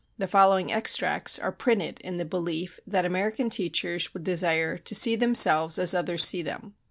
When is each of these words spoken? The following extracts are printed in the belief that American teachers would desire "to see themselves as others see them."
The 0.17 0.25
following 0.25 0.71
extracts 0.71 1.37
are 1.37 1.51
printed 1.51 1.99
in 2.01 2.17
the 2.17 2.25
belief 2.25 2.79
that 2.87 3.05
American 3.05 3.51
teachers 3.51 4.11
would 4.15 4.23
desire 4.23 4.79
"to 4.79 4.95
see 4.95 5.15
themselves 5.15 5.77
as 5.77 5.93
others 5.93 6.25
see 6.25 6.41
them." 6.41 6.73